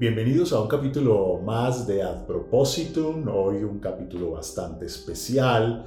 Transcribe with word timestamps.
Bienvenidos 0.00 0.54
a 0.54 0.62
un 0.62 0.66
capítulo 0.66 1.42
más 1.44 1.86
de 1.86 2.02
Ad 2.02 2.24
Propositum, 2.24 3.28
hoy 3.28 3.62
un 3.64 3.80
capítulo 3.80 4.30
bastante 4.30 4.86
especial 4.86 5.84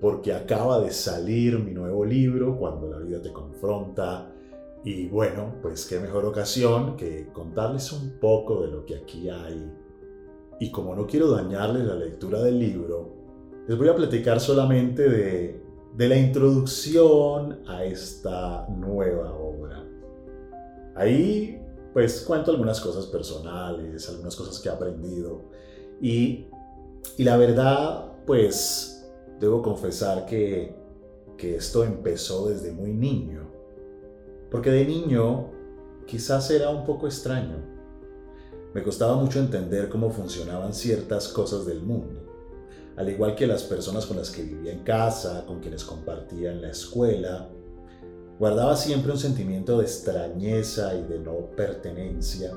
porque 0.00 0.32
acaba 0.32 0.80
de 0.80 0.90
salir 0.90 1.58
mi 1.58 1.72
nuevo 1.72 2.06
libro, 2.06 2.56
Cuando 2.56 2.88
la 2.88 2.96
vida 3.00 3.20
te 3.20 3.30
confronta, 3.34 4.32
y 4.82 5.08
bueno, 5.08 5.56
pues 5.60 5.84
qué 5.84 6.00
mejor 6.00 6.24
ocasión 6.24 6.96
que 6.96 7.28
contarles 7.34 7.92
un 7.92 8.18
poco 8.18 8.62
de 8.62 8.68
lo 8.68 8.86
que 8.86 8.96
aquí 8.96 9.28
hay. 9.28 9.70
Y 10.58 10.70
como 10.70 10.96
no 10.96 11.06
quiero 11.06 11.30
dañarles 11.30 11.84
la 11.84 11.96
lectura 11.96 12.40
del 12.40 12.58
libro, 12.58 13.12
les 13.68 13.76
voy 13.76 13.88
a 13.88 13.94
platicar 13.94 14.40
solamente 14.40 15.06
de, 15.06 15.62
de 15.98 16.08
la 16.08 16.16
introducción 16.16 17.58
a 17.68 17.84
esta 17.84 18.66
nueva 18.70 19.34
obra. 19.34 19.84
Ahí 20.96 21.59
pues 21.92 22.20
cuento 22.22 22.50
algunas 22.50 22.80
cosas 22.80 23.06
personales, 23.06 24.08
algunas 24.08 24.36
cosas 24.36 24.58
que 24.58 24.68
he 24.68 24.72
aprendido. 24.72 25.42
Y, 26.00 26.46
y 27.16 27.24
la 27.24 27.36
verdad 27.36 28.12
pues 28.26 29.08
debo 29.40 29.62
confesar 29.62 30.26
que, 30.26 30.74
que 31.36 31.56
esto 31.56 31.84
empezó 31.84 32.48
desde 32.48 32.70
muy 32.70 32.92
niño, 32.92 33.50
porque 34.50 34.70
de 34.70 34.84
niño 34.84 35.50
quizás 36.06 36.50
era 36.50 36.70
un 36.70 36.84
poco 36.84 37.06
extraño. 37.06 37.56
Me 38.74 38.82
costaba 38.82 39.16
mucho 39.16 39.40
entender 39.40 39.88
cómo 39.88 40.10
funcionaban 40.10 40.74
ciertas 40.74 41.28
cosas 41.28 41.66
del 41.66 41.82
mundo, 41.82 42.20
al 42.96 43.08
igual 43.08 43.34
que 43.34 43.46
las 43.46 43.64
personas 43.64 44.06
con 44.06 44.16
las 44.16 44.30
que 44.30 44.42
vivía 44.42 44.72
en 44.72 44.84
casa, 44.84 45.44
con 45.46 45.60
quienes 45.60 45.82
compartía 45.82 46.52
en 46.52 46.62
la 46.62 46.70
escuela, 46.70 47.48
guardaba 48.40 48.74
siempre 48.74 49.12
un 49.12 49.18
sentimiento 49.18 49.76
de 49.76 49.84
extrañeza 49.84 50.94
y 50.94 51.02
de 51.02 51.18
no 51.18 51.50
pertenencia 51.54 52.50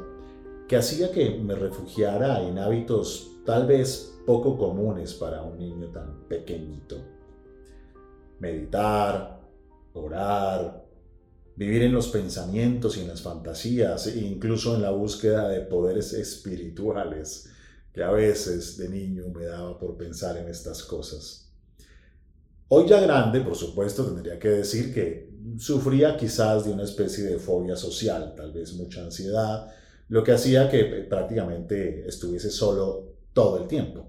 que 0.66 0.78
hacía 0.78 1.12
que 1.12 1.32
me 1.32 1.56
refugiara 1.56 2.42
en 2.42 2.58
hábitos 2.58 3.32
tal 3.46 3.68
vez 3.68 4.18
poco 4.26 4.58
comunes 4.58 5.14
para 5.14 5.44
un 5.44 5.58
niño 5.58 5.90
tan 5.90 6.26
pequeñito. 6.30 6.96
Meditar, 8.40 9.42
orar, 9.92 10.86
vivir 11.58 11.84
en 11.84 11.92
los 11.92 12.08
pensamientos 12.08 12.96
y 12.96 13.02
en 13.02 13.10
las 13.10 13.22
fantasías, 13.22 14.08
e 14.08 14.20
incluso 14.20 14.76
en 14.76 14.84
la 14.84 14.92
búsqueda 14.92 15.50
de 15.50 15.60
poderes 15.60 16.14
espirituales, 16.14 17.50
que 17.92 18.04
a 18.04 18.12
veces 18.12 18.78
de 18.78 18.88
niño 18.88 19.26
me 19.36 19.44
daba 19.44 19.78
por 19.78 19.98
pensar 19.98 20.38
en 20.38 20.48
estas 20.48 20.82
cosas. 20.82 21.52
Hoy 22.70 22.88
ya 22.88 23.02
grande, 23.02 23.42
por 23.42 23.56
supuesto, 23.56 24.06
tendría 24.06 24.40
que 24.40 24.48
decir 24.48 24.94
que 24.94 25.33
sufría 25.58 26.18
quizás 26.18 26.66
de 26.66 26.72
una 26.72 26.84
especie 26.84 27.24
de 27.24 27.38
fobia 27.38 27.76
social, 27.76 28.34
tal 28.36 28.52
vez 28.52 28.74
mucha 28.74 29.04
ansiedad, 29.04 29.70
lo 30.10 30.24
que 30.24 30.32
hacía 30.32 30.70
que 30.70 30.84
prácticamente 31.10 32.08
estuviese 32.08 32.50
solo 32.50 33.14
todo 33.34 33.58
el 33.62 33.68
tiempo. 33.68 34.06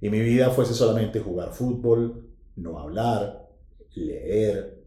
Y 0.00 0.10
mi 0.10 0.20
vida 0.20 0.50
fuese 0.50 0.74
solamente 0.74 1.20
jugar 1.20 1.52
fútbol, 1.52 2.28
no 2.56 2.78
hablar, 2.78 3.48
leer, 3.94 4.78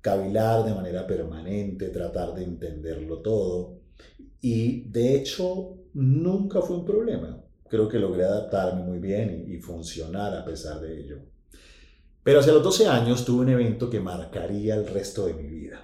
cavilar 0.00 0.64
de 0.64 0.74
manera 0.74 1.06
permanente, 1.06 1.88
tratar 1.88 2.34
de 2.34 2.44
entenderlo 2.44 3.20
todo. 3.20 3.80
Y 4.40 4.88
de 4.88 5.16
hecho, 5.16 5.76
nunca 5.94 6.62
fue 6.62 6.76
un 6.76 6.84
problema. 6.84 7.44
Creo 7.68 7.88
que 7.88 7.98
logré 7.98 8.24
adaptarme 8.24 8.82
muy 8.82 8.98
bien 8.98 9.44
y, 9.46 9.58
funcionar 9.58 10.34
a 10.34 10.44
pesar 10.44 10.80
de 10.80 11.00
ello. 11.00 11.18
Pero 12.28 12.40
hacia 12.40 12.52
los 12.52 12.62
12 12.62 12.86
años 12.88 13.24
tuve 13.24 13.40
un 13.40 13.48
evento 13.48 13.88
que 13.88 14.00
marcaría 14.00 14.74
el 14.74 14.86
resto 14.86 15.24
de 15.24 15.32
mi 15.32 15.44
vida. 15.44 15.80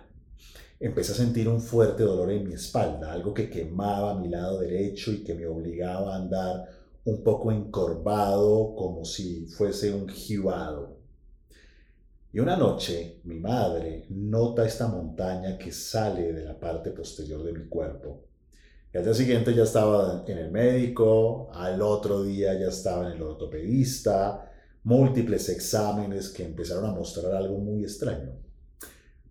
Empecé 0.79 1.13
a 1.13 1.15
sentir 1.15 1.49
un 1.49 1.59
fuerte 1.59 2.03
dolor 2.03 2.31
en 2.31 2.47
mi 2.47 2.53
espalda, 2.53 3.15
algo 3.15 3.33
que 3.33 3.49
quemaba 3.49 4.21
mi 4.21 4.29
lado 4.29 4.61
derecho 4.61 5.11
y 5.11 5.25
que 5.25 5.33
me 5.33 5.47
obligaba 5.47 6.13
a 6.13 6.19
andar 6.19 6.69
un 7.07 7.25
poco 7.25 7.51
encorvado 7.51 8.75
como 8.77 9.07
si 9.07 9.47
fuese 9.47 9.95
un 9.95 10.07
jibado. 10.07 10.99
Y 12.31 12.41
una 12.41 12.59
noche 12.59 13.23
mi 13.25 13.41
madre 13.41 14.05
nota 14.11 14.67
esta 14.67 14.89
montaña 14.89 15.57
que 15.57 15.73
sale 15.73 16.31
de 16.35 16.45
la 16.45 16.61
parte 16.61 16.91
posterior 16.91 17.43
de 17.43 17.55
mi 17.55 17.69
cuerpo. 17.71 18.27
Y 18.93 18.99
al 18.99 19.05
día 19.05 19.15
siguiente 19.15 19.55
ya 19.55 19.63
estaba 19.63 20.23
en 20.27 20.37
el 20.37 20.51
médico, 20.51 21.49
al 21.55 21.81
otro 21.81 22.23
día 22.23 22.53
ya 22.53 22.69
estaba 22.69 23.07
en 23.07 23.13
el 23.15 23.23
ortopedista, 23.23 24.51
múltiples 24.85 25.49
exámenes 25.49 26.29
que 26.29 26.45
empezaron 26.45 26.85
a 26.85 26.93
mostrar 26.93 27.35
algo 27.35 27.59
muy 27.59 27.83
extraño. 27.83 28.33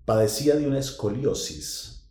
Padecía 0.03 0.56
de 0.56 0.68
una 0.68 0.80
escoliosis 0.80 2.09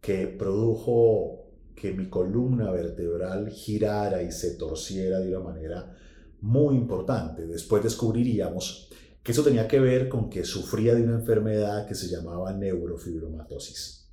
que 0.00 0.26
produjo 0.26 1.46
que 1.74 1.92
mi 1.92 2.08
columna 2.08 2.70
vertebral 2.70 3.50
girara 3.50 4.22
y 4.22 4.32
se 4.32 4.56
torciera 4.56 5.20
de 5.20 5.36
una 5.36 5.44
manera 5.44 5.96
muy 6.40 6.76
importante. 6.76 7.46
Después 7.46 7.82
descubriríamos 7.82 8.90
que 9.22 9.32
eso 9.32 9.42
tenía 9.42 9.66
que 9.66 9.80
ver 9.80 10.08
con 10.08 10.28
que 10.28 10.44
sufría 10.44 10.94
de 10.94 11.02
una 11.02 11.16
enfermedad 11.16 11.86
que 11.86 11.94
se 11.94 12.08
llamaba 12.08 12.52
neurofibromatosis. 12.52 14.08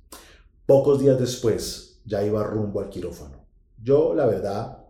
Pocos 0.66 1.00
días 1.00 1.18
después 1.18 2.00
ya 2.04 2.24
iba 2.24 2.44
rumbo 2.44 2.80
al 2.80 2.88
quirófano. 2.88 3.46
Yo, 3.82 4.14
la 4.14 4.26
verdad, 4.26 4.83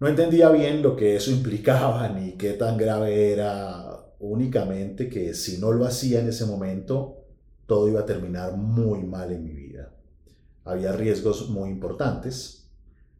no 0.00 0.08
entendía 0.08 0.50
bien 0.50 0.82
lo 0.82 0.96
que 0.96 1.16
eso 1.16 1.30
implicaba 1.32 2.08
ni 2.08 2.32
qué 2.32 2.52
tan 2.52 2.76
grave 2.76 3.32
era, 3.32 3.88
únicamente 4.20 5.08
que 5.08 5.34
si 5.34 5.58
no 5.58 5.72
lo 5.72 5.84
hacía 5.84 6.20
en 6.20 6.28
ese 6.28 6.46
momento, 6.46 7.24
todo 7.66 7.88
iba 7.88 8.00
a 8.00 8.06
terminar 8.06 8.56
muy 8.56 9.02
mal 9.04 9.32
en 9.32 9.44
mi 9.44 9.52
vida. 9.52 9.92
Había 10.64 10.92
riesgos 10.92 11.50
muy 11.50 11.70
importantes, 11.70 12.68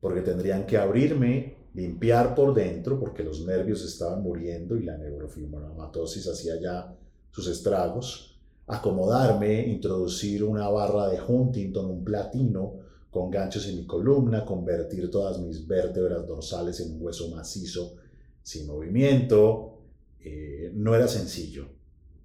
porque 0.01 0.21
tendrían 0.21 0.67
que 0.67 0.79
abrirme, 0.79 1.57
limpiar 1.75 2.35
por 2.35 2.55
dentro, 2.55 2.99
porque 2.99 3.23
los 3.23 3.45
nervios 3.45 3.85
estaban 3.85 4.23
muriendo 4.23 4.77
y 4.77 4.85
la 4.85 4.97
neurofibromatosis 4.97 6.29
hacía 6.29 6.61
ya 6.61 6.97
sus 7.31 7.49
estragos, 7.49 8.39
acomodarme, 8.67 9.67
introducir 9.67 10.45
una 10.45 10.69
barra 10.69 11.09
de 11.09 11.21
Huntington, 11.21 11.87
un 11.87 12.05
platino, 12.05 12.75
con 13.11 13.31
ganchos 13.31 13.67
en 13.69 13.77
mi 13.77 13.87
columna, 13.87 14.45
convertir 14.45 15.11
todas 15.11 15.39
mis 15.39 15.67
vértebras 15.67 16.27
dorsales 16.27 16.81
en 16.81 16.93
un 16.93 17.03
hueso 17.03 17.29
macizo 17.31 17.97
sin 18.43 18.67
movimiento. 18.67 19.79
Eh, 20.21 20.71
no 20.75 20.95
era 20.95 21.09
sencillo. 21.09 21.69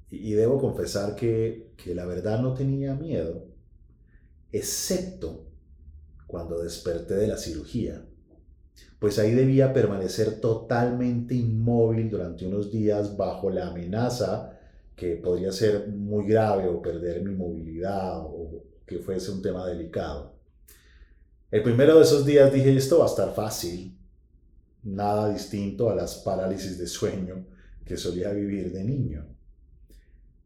Y, 0.10 0.34
debo 0.34 0.60
confesar 0.60 1.16
que, 1.16 1.72
que 1.76 1.96
la 1.96 2.06
verdad 2.06 2.40
no 2.40 2.54
tenía 2.54 2.94
miedo, 2.94 3.48
excepto 4.52 5.48
cuando 6.28 6.62
desperté 6.62 7.16
de 7.16 7.28
la 7.28 7.38
cirugía, 7.38 8.06
pues 9.00 9.18
ahí 9.18 9.32
debía 9.32 9.74
permanecer 9.74 10.40
totalmente 10.40 11.34
inmóvil 11.34 12.12
durante 12.12 12.46
unos 12.46 12.72
días 12.72 13.18
bajo 13.18 13.50
la 13.50 13.70
amenaza 13.70 14.60
que 14.96 15.16
podría 15.16 15.52
ser 15.52 15.88
muy 15.88 16.28
grave 16.28 16.68
o 16.68 16.82
perder 16.82 17.24
mi 17.24 17.34
movilidad 17.34 18.22
o 18.22 18.64
que 18.86 19.00
fuese 19.00 19.32
un 19.32 19.42
tema 19.42 19.66
delicado. 19.66 20.33
El 21.54 21.62
primero 21.62 21.98
de 21.98 22.02
esos 22.02 22.26
días 22.26 22.52
dije, 22.52 22.76
esto 22.76 22.98
va 22.98 23.06
a 23.06 23.10
estar 23.10 23.32
fácil, 23.36 23.96
nada 24.82 25.32
distinto 25.32 25.88
a 25.88 25.94
las 25.94 26.16
parálisis 26.16 26.80
de 26.80 26.88
sueño 26.88 27.46
que 27.86 27.96
solía 27.96 28.32
vivir 28.32 28.72
de 28.72 28.84
niño. 28.84 29.28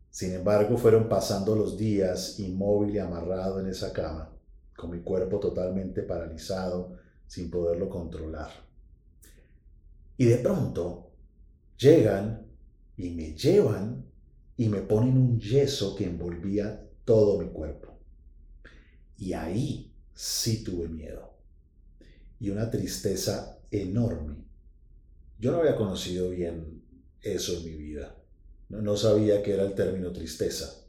Sin 0.10 0.34
embargo, 0.34 0.78
fueron 0.78 1.08
pasando 1.08 1.56
los 1.56 1.78
días 1.78 2.38
inmóvil 2.42 2.94
y 2.94 3.00
amarrado 3.00 3.62
en 3.62 3.68
esa 3.68 3.94
cama, 3.94 4.34
con 4.76 4.92
mi 4.92 5.00
cuerpo 5.00 5.40
totalmente 5.40 6.04
paralizado, 6.04 6.98
sin 7.26 7.50
poderlo 7.50 7.88
controlar. 7.88 8.52
Y 10.18 10.26
de 10.26 10.40
pronto 10.40 11.12
llegan 11.78 12.48
y 12.98 13.12
me 13.12 13.34
llevan 13.34 14.12
y 14.58 14.68
me 14.68 14.82
ponen 14.82 15.18
un 15.18 15.40
yeso 15.40 15.96
que 15.96 16.04
envolvía 16.04 16.86
todo 17.06 17.40
mi 17.40 17.48
cuerpo. 17.48 17.98
Y 19.16 19.32
ahí 19.32 19.87
sí 20.18 20.64
tuve 20.64 20.90
miedo 20.90 21.30
y 22.40 22.50
una 22.50 22.72
tristeza 22.72 23.60
enorme. 23.70 24.36
Yo 25.38 25.52
no 25.52 25.60
había 25.60 25.76
conocido 25.76 26.32
bien 26.32 26.82
eso 27.22 27.58
en 27.58 27.66
mi 27.66 27.76
vida. 27.76 28.16
No, 28.70 28.98
sabía 28.98 29.44
que 29.44 29.54
era 29.54 29.64
el 29.64 29.76
término 29.76 30.12
tristeza. 30.12 30.88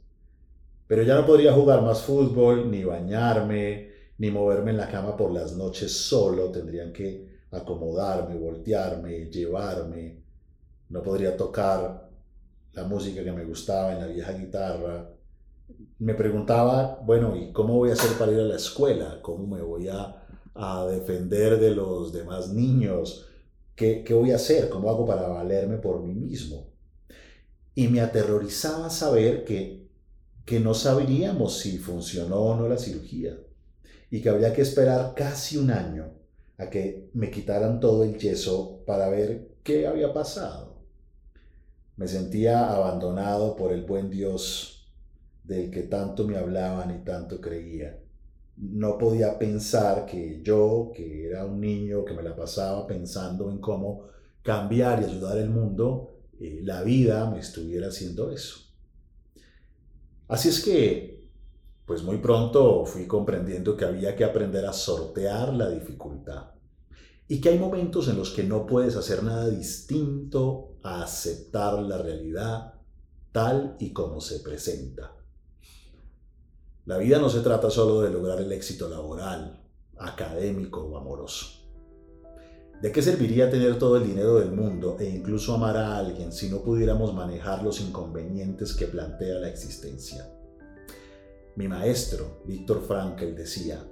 Pero 0.87 1.03
ya 1.03 1.13
no 1.13 1.27
podría 1.27 1.53
jugar 1.53 1.83
más 1.83 2.01
fútbol, 2.01 2.71
ni 2.71 2.83
bañarme, 2.83 3.91
ni 4.17 4.31
moverme 4.31 4.71
en 4.71 4.77
la 4.77 4.89
cama 4.89 5.15
por 5.15 5.31
las 5.31 5.55
noches 5.55 5.91
solo. 5.91 6.51
Tendrían 6.51 6.91
que 6.91 7.43
acomodarme, 7.51 8.35
voltearme, 8.35 9.29
llevarme. 9.29 10.23
No 10.89 11.03
podría 11.03 11.37
tocar 11.37 12.09
la 12.73 12.83
música 12.83 13.23
que 13.23 13.31
me 13.31 13.45
gustaba 13.45 13.93
en 13.93 13.99
la 13.99 14.07
vieja 14.07 14.33
guitarra 14.33 15.18
me 15.99 16.13
preguntaba, 16.13 16.99
bueno, 17.05 17.35
¿y 17.35 17.51
cómo 17.51 17.75
voy 17.75 17.89
a 17.89 17.93
hacer 17.93 18.17
para 18.17 18.31
ir 18.31 18.39
a 18.39 18.43
la 18.43 18.55
escuela? 18.55 19.19
¿Cómo 19.21 19.45
me 19.47 19.61
voy 19.61 19.89
a, 19.89 20.15
defender 20.89 21.59
de 21.59 21.71
los 21.71 22.11
demás 22.11 22.49
niños? 22.49 23.27
¿Qué, 23.75 24.03
¿Qué 24.03 24.13
voy 24.13 24.31
a 24.31 24.35
hacer? 24.35 24.69
¿Cómo 24.69 24.89
hago 24.89 25.05
para 25.05 25.27
valerme 25.27 25.77
por 25.77 26.01
mí 26.01 26.13
mismo? 26.13 26.67
Y 27.75 27.87
me 27.87 28.01
aterrorizaba 28.01 28.89
saber 28.89 29.45
que, 29.45 29.87
que 30.45 30.59
no 30.59 30.73
sabríamos 30.73 31.59
si 31.59 31.77
funcionó 31.77 32.37
o 32.37 32.55
no 32.55 32.67
la 32.67 32.77
cirugía 32.77 33.37
y 34.11 34.21
que 34.21 34.29
habría 34.29 34.53
que 34.53 34.61
esperar 34.61 35.13
casi 35.15 35.57
un 35.57 35.71
año 35.71 36.11
a 36.57 36.69
que 36.69 37.09
me 37.13 37.31
quitaran 37.31 37.79
todo 37.79 38.03
el 38.03 38.17
yeso 38.17 38.83
para 38.85 39.09
ver 39.09 39.55
qué 39.63 39.87
había 39.87 40.13
pasado. 40.13 40.77
Me 41.95 42.07
sentía 42.07 42.73
abandonado 42.73 43.55
por 43.55 43.71
el 43.71 43.83
buen 43.83 44.09
Dios 44.09 44.78
del 45.49 45.71
que 45.71 45.83
tanto 45.83 46.27
me 46.27 46.37
hablaban 46.37 46.95
y 46.95 47.03
tanto 47.03 47.41
creía. 47.41 47.99
No 48.55 48.97
podía 48.97 49.39
pensar 49.39 50.05
que 50.05 50.41
yo, 50.43 50.91
que 50.95 51.25
era 51.25 51.45
un 51.45 51.59
niño 51.59 52.05
que 52.05 52.13
me 52.13 52.21
la 52.21 52.35
pasaba 52.35 52.85
pensando 52.85 53.49
en 53.49 53.57
cómo 53.57 54.03
cambiar 54.43 55.01
y 55.01 55.05
ayudar 55.05 55.39
al 55.39 55.49
mundo, 55.49 56.19
eh, 56.39 56.61
la 56.63 56.83
vida 56.83 57.29
me 57.31 57.39
estuviera 57.39 57.87
haciendo 57.87 58.31
eso. 58.31 58.59
Así 60.27 60.49
es 60.49 60.63
que, 60.63 61.27
pues 61.85 62.03
muy 62.03 62.17
pronto 62.17 62.85
fui 62.85 63.07
comprendiendo 63.07 63.75
que 63.75 63.85
había 63.85 64.15
que 64.15 64.23
aprender 64.23 64.67
a 64.67 64.73
sortear 64.73 65.51
la 65.53 65.69
dificultad 65.71 66.51
y 67.27 67.41
que 67.41 67.49
hay 67.49 67.57
momentos 67.57 68.07
en 68.07 68.17
los 68.17 68.29
que 68.29 68.43
no 68.43 68.67
puedes 68.67 68.95
hacer 68.95 69.23
nada 69.23 69.49
distinto 69.49 70.77
a 70.83 71.01
aceptar 71.01 71.79
la 71.79 71.97
realidad 71.97 72.75
tal 73.31 73.75
y 73.79 73.93
como 73.93 74.21
se 74.21 74.41
presenta. 74.41 75.18
La 76.85 76.97
vida 76.97 77.19
no 77.19 77.29
se 77.29 77.41
trata 77.41 77.69
solo 77.69 78.01
de 78.01 78.09
lograr 78.09 78.39
el 78.41 78.51
éxito 78.51 78.89
laboral, 78.89 79.63
académico 79.97 80.81
o 80.81 80.97
amoroso. 80.97 81.59
¿De 82.81 82.93
qué 82.93 83.01
serviría 83.01 83.49
tener 83.49 83.77
todo 83.77 83.97
el 83.97 84.07
dinero 84.07 84.35
del 84.39 84.51
mundo 84.51 84.95
e 84.99 85.09
incluso 85.09 85.53
amar 85.53 85.75
a 85.75 85.97
alguien 85.97 86.31
si 86.31 86.49
no 86.49 86.61
pudiéramos 86.61 87.13
manejar 87.13 87.61
los 87.61 87.81
inconvenientes 87.81 88.73
que 88.73 88.87
plantea 88.87 89.35
la 89.35 89.49
existencia? 89.49 90.25
Mi 91.57 91.67
maestro, 91.67 92.41
Víctor 92.45 92.81
Frankl, 92.81 93.35
decía 93.35 93.85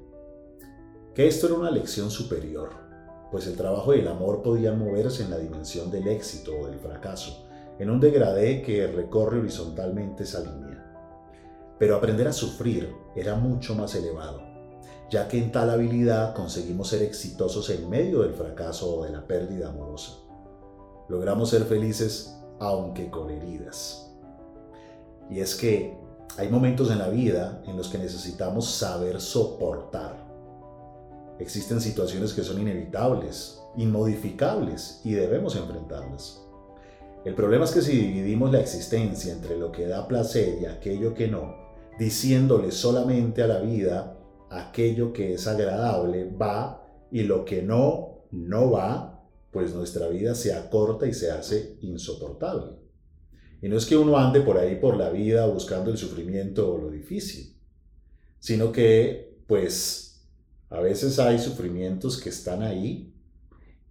que 1.13 1.27
esto 1.27 1.47
era 1.47 1.55
una 1.55 1.71
lección 1.71 2.09
superior, 2.09 2.69
pues 3.29 3.45
el 3.47 3.57
trabajo 3.57 3.93
y 3.93 3.99
el 3.99 4.07
amor 4.07 4.41
podían 4.41 4.79
moverse 4.79 5.23
en 5.23 5.31
la 5.31 5.37
dimensión 5.37 5.91
del 5.91 6.07
éxito 6.07 6.57
o 6.57 6.67
del 6.67 6.79
fracaso, 6.79 7.49
en 7.77 7.89
un 7.89 7.99
degradé 7.99 8.61
que 8.61 8.87
recorre 8.87 9.39
horizontalmente 9.39 10.23
esa 10.23 10.39
línea. 10.39 10.76
Pero 11.79 11.95
aprender 11.95 12.27
a 12.27 12.33
sufrir 12.33 12.93
era 13.15 13.35
mucho 13.35 13.75
más 13.75 13.93
elevado 13.95 14.47
ya 15.09 15.27
que 15.27 15.37
en 15.37 15.51
tal 15.51 15.69
habilidad 15.69 16.35
conseguimos 16.35 16.89
ser 16.89 17.01
exitosos 17.01 17.69
en 17.69 17.89
medio 17.89 18.23
del 18.23 18.33
fracaso 18.33 18.97
o 18.97 19.03
de 19.05 19.11
la 19.11 19.25
pérdida 19.25 19.69
amorosa. 19.69 20.13
Logramos 21.07 21.49
ser 21.49 21.63
felices 21.63 22.35
aunque 22.59 23.09
con 23.09 23.29
heridas. 23.29 24.11
Y 25.29 25.39
es 25.39 25.55
que 25.55 25.97
hay 26.37 26.49
momentos 26.49 26.91
en 26.91 26.99
la 26.99 27.09
vida 27.09 27.61
en 27.65 27.77
los 27.77 27.87
que 27.87 27.97
necesitamos 27.97 28.69
saber 28.69 29.21
soportar. 29.21 30.25
Existen 31.39 31.79
situaciones 31.79 32.33
que 32.33 32.43
son 32.43 32.59
inevitables, 32.59 33.61
inmodificables 33.77 35.01
y 35.03 35.13
debemos 35.13 35.55
enfrentarlas. 35.55 36.41
El 37.23 37.35
problema 37.35 37.65
es 37.65 37.71
que 37.71 37.81
si 37.81 37.91
dividimos 37.91 38.51
la 38.51 38.59
existencia 38.59 39.33
entre 39.33 39.57
lo 39.57 39.71
que 39.71 39.87
da 39.87 40.07
placer 40.07 40.59
y 40.61 40.65
aquello 40.65 41.13
que 41.13 41.27
no, 41.27 41.66
diciéndole 41.97 42.71
solamente 42.71 43.41
a 43.41 43.47
la 43.47 43.59
vida 43.59 44.17
aquello 44.49 45.11
que 45.11 45.33
es 45.33 45.47
agradable 45.47 46.29
va 46.29 46.83
y 47.11 47.23
lo 47.23 47.43
que 47.45 47.61
no, 47.61 48.25
no 48.31 48.71
va, 48.71 49.25
pues 49.51 49.73
nuestra 49.73 50.07
vida 50.07 50.35
se 50.35 50.53
acorta 50.53 51.07
y 51.07 51.13
se 51.13 51.31
hace 51.31 51.77
insoportable. 51.81 52.77
Y 53.61 53.69
no 53.69 53.77
es 53.77 53.85
que 53.85 53.97
uno 53.97 54.17
ande 54.17 54.41
por 54.41 54.57
ahí 54.57 54.75
por 54.75 54.97
la 54.97 55.09
vida 55.09 55.47
buscando 55.47 55.89
el 55.89 55.97
sufrimiento 55.97 56.73
o 56.73 56.77
lo 56.77 56.91
difícil, 56.91 57.55
sino 58.39 58.71
que 58.71 59.41
pues 59.47 60.27
a 60.69 60.79
veces 60.79 61.17
hay 61.17 61.39
sufrimientos 61.39 62.21
que 62.21 62.29
están 62.29 62.61
ahí 62.61 63.13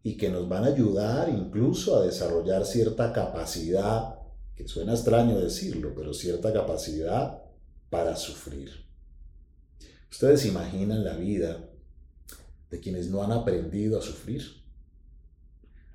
y 0.02 0.16
que 0.16 0.28
nos 0.28 0.48
van 0.48 0.64
a 0.64 0.68
ayudar 0.68 1.28
incluso 1.28 1.96
a 1.96 2.04
desarrollar 2.04 2.64
cierta 2.64 3.12
capacidad, 3.12 4.20
que 4.54 4.68
suena 4.68 4.92
extraño 4.92 5.40
decirlo, 5.40 5.92
pero 5.96 6.14
cierta 6.14 6.52
capacidad 6.52 7.45
para 7.90 8.16
sufrir. 8.16 8.70
Ustedes 10.10 10.46
imaginan 10.46 11.04
la 11.04 11.16
vida 11.16 11.68
de 12.70 12.80
quienes 12.80 13.08
no 13.08 13.22
han 13.22 13.32
aprendido 13.32 13.98
a 13.98 14.02
sufrir. 14.02 14.42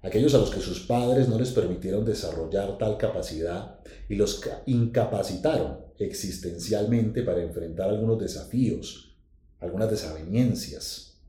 Aquellos 0.02 0.34
a 0.34 0.40
los 0.40 0.50
que 0.50 0.62
sus 0.62 0.82
padres 0.82 1.28
no 1.28 1.38
les 1.38 1.52
permitieron 1.52 2.04
desarrollar 2.04 2.78
tal 2.78 2.98
capacidad 2.98 3.80
y 4.10 4.16
los 4.16 4.42
incapacitaron 4.66 5.80
existencialmente 6.00 7.22
para 7.22 7.44
enfrentar 7.44 7.90
algunos 7.90 8.20
desafíos, 8.20 9.16
algunas 9.60 9.92
desavenencias, 9.92 11.20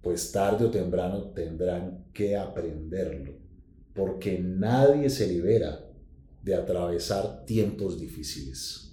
pues 0.00 0.30
tarde 0.32 0.66
o 0.66 0.70
temprano 0.70 1.30
tendrán 1.30 2.04
que 2.12 2.36
aprenderlo, 2.36 3.34
porque 3.94 4.38
nadie 4.38 5.10
se 5.10 5.28
libera 5.28 5.88
de 6.42 6.54
atravesar 6.54 7.44
tiempos 7.44 7.98
difíciles. 7.98 8.91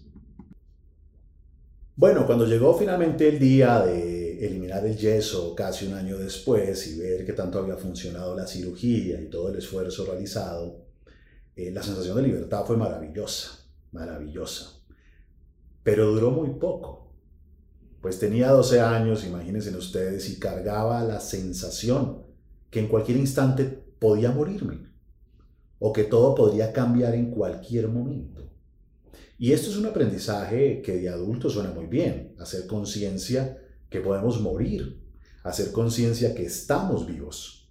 Bueno, 1.99 2.25
cuando 2.25 2.45
llegó 2.45 2.73
finalmente 2.77 3.27
el 3.27 3.37
día 3.37 3.81
de 3.81 4.45
eliminar 4.47 4.85
el 4.85 4.95
yeso 4.95 5.53
casi 5.53 5.85
un 5.85 5.95
año 5.95 6.17
después 6.17 6.87
y 6.87 6.97
ver 6.97 7.25
que 7.25 7.33
tanto 7.33 7.59
había 7.59 7.75
funcionado 7.75 8.33
la 8.37 8.47
cirugía 8.47 9.19
y 9.19 9.25
todo 9.25 9.49
el 9.49 9.57
esfuerzo 9.57 10.05
realizado, 10.05 10.85
eh, 11.57 11.71
la 11.71 11.83
sensación 11.83 12.15
de 12.15 12.21
libertad 12.21 12.63
fue 12.63 12.77
maravillosa, 12.77 13.65
maravillosa. 13.91 14.81
Pero 15.83 16.09
duró 16.13 16.31
muy 16.31 16.51
poco. 16.51 17.11
Pues 17.99 18.17
tenía 18.17 18.49
12 18.51 18.79
años, 18.79 19.25
imagínense 19.25 19.75
ustedes, 19.75 20.29
y 20.29 20.39
cargaba 20.39 21.03
la 21.03 21.19
sensación 21.19 22.23
que 22.69 22.79
en 22.79 22.87
cualquier 22.87 23.17
instante 23.17 23.65
podía 23.65 24.31
morirme 24.31 24.87
o 25.79 25.91
que 25.91 26.05
todo 26.05 26.33
podría 26.33 26.71
cambiar 26.71 27.13
en 27.13 27.29
cualquier 27.29 27.89
momento. 27.89 28.48
Y 29.39 29.53
esto 29.53 29.69
es 29.69 29.77
un 29.77 29.85
aprendizaje 29.85 30.81
que 30.81 30.97
de 30.97 31.07
adulto 31.07 31.49
suena 31.49 31.71
muy 31.71 31.85
bien, 31.85 32.35
hacer 32.39 32.67
conciencia 32.67 33.57
que 33.89 34.01
podemos 34.01 34.41
morir, 34.41 35.01
hacer 35.43 35.71
conciencia 35.71 36.35
que 36.35 36.45
estamos 36.45 37.07
vivos. 37.07 37.69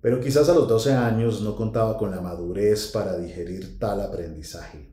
Pero 0.00 0.20
quizás 0.20 0.48
a 0.48 0.54
los 0.54 0.66
12 0.66 0.92
años 0.92 1.42
no 1.42 1.54
contaba 1.54 1.98
con 1.98 2.10
la 2.10 2.22
madurez 2.22 2.86
para 2.86 3.18
digerir 3.18 3.78
tal 3.78 4.00
aprendizaje. 4.00 4.90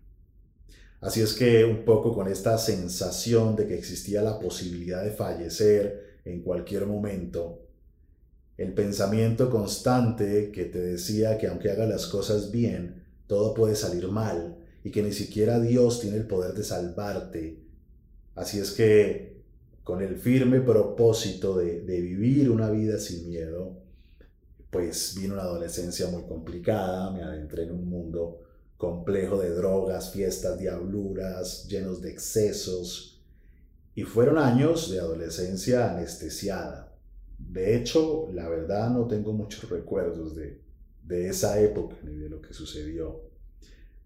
Así 0.99 1.21
es 1.21 1.33
que 1.33 1.63
un 1.63 1.85
poco 1.85 2.13
con 2.13 2.27
esta 2.27 2.57
sensación 2.57 3.55
de 3.55 3.65
que 3.65 3.75
existía 3.75 4.21
la 4.21 4.39
posibilidad 4.39 5.05
de 5.05 5.11
fallecer 5.11 6.19
en 6.25 6.41
cualquier 6.41 6.85
momento, 6.85 7.61
el 8.57 8.73
pensamiento 8.73 9.49
constante 9.49 10.51
que 10.51 10.65
te 10.65 10.79
decía 10.79 11.37
que 11.37 11.47
aunque 11.47 11.71
haga 11.71 11.85
las 11.85 12.07
cosas 12.07 12.51
bien, 12.51 13.05
todo 13.27 13.53
puede 13.53 13.75
salir 13.75 14.09
mal, 14.09 14.57
y 14.85 14.91
que 14.91 15.01
ni 15.01 15.11
siquiera 15.11 15.59
Dios 15.59 15.99
tiene 15.99 16.17
el 16.17 16.27
poder 16.27 16.53
de 16.53 16.63
salvarte. 16.63 17.59
Así 18.35 18.59
es 18.59 18.69
que 18.69 19.41
con 19.83 20.03
el 20.03 20.15
firme 20.15 20.61
propósito 20.61 21.57
de, 21.57 21.79
vivir 21.81 22.51
una 22.51 22.69
vida 22.69 22.99
sin 22.99 23.27
miedo, 23.27 23.81
pues 24.69 25.15
vino 25.19 25.33
una 25.33 25.41
adolescencia 25.41 26.07
muy 26.09 26.21
complicada, 26.25 27.09
me 27.09 27.23
adentré 27.23 27.63
en 27.63 27.71
un 27.71 27.89
mundo 27.89 28.43
complejo 28.77 29.39
de 29.39 29.49
drogas, 29.55 30.11
fiestas, 30.11 30.59
diabluras, 30.59 31.67
llenos 31.67 31.99
de 31.99 32.11
excesos, 32.11 33.23
y 33.95 34.03
fueron 34.03 34.37
años 34.37 34.91
de 34.91 34.99
adolescencia 34.99 35.95
anestesiada. 35.95 36.95
De 37.39 37.75
hecho, 37.75 38.29
la 38.31 38.47
verdad 38.47 38.91
no 38.91 39.07
tengo 39.07 39.33
muchos 39.33 39.67
recuerdos 39.67 40.35
de, 40.35 40.61
de 41.01 41.29
esa 41.29 41.59
época 41.59 41.95
ni 42.03 42.17
de 42.17 42.29
lo 42.29 42.39
que 42.39 42.53
sucedió. 42.53 43.33